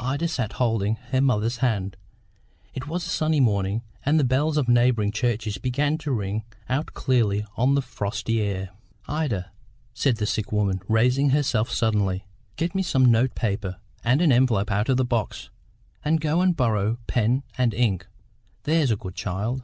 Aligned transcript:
Ida 0.00 0.26
sat 0.26 0.54
holding 0.54 0.96
her 1.12 1.20
mother's 1.20 1.58
hand. 1.58 1.96
It 2.74 2.88
was 2.88 3.06
a 3.06 3.10
sunny 3.10 3.38
morning, 3.38 3.82
and 4.04 4.18
the 4.18 4.24
bells 4.24 4.56
of 4.56 4.66
neighbouring 4.68 5.12
churches 5.12 5.56
began 5.56 5.98
to 5.98 6.10
ring 6.10 6.42
out 6.68 6.94
clearly 6.94 7.44
on 7.56 7.76
the 7.76 7.80
frosty 7.80 8.42
air. 8.42 8.70
"Ida," 9.06 9.52
said 9.94 10.16
the 10.16 10.26
sick 10.26 10.50
woman, 10.50 10.80
raising 10.88 11.30
herself 11.30 11.70
suddenly, 11.70 12.24
"get 12.56 12.74
me 12.74 12.82
some 12.82 13.04
note 13.04 13.36
paper 13.36 13.76
and 14.02 14.20
an 14.20 14.32
envelope 14.32 14.72
out 14.72 14.88
of 14.88 14.96
the 14.96 15.04
box; 15.04 15.48
and 16.04 16.20
go 16.20 16.40
and 16.40 16.56
borrow 16.56 16.98
pen 17.06 17.44
and 17.56 17.72
ink, 17.72 18.08
there's 18.64 18.90
a 18.90 18.96
good 18.96 19.14
child." 19.14 19.62